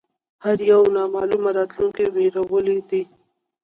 هر 0.43 0.57
یو 0.71 0.81
نامعلومه 0.95 1.49
راتلونکې 1.57 2.05
وېرولی 2.15 2.79
دی 2.89 3.03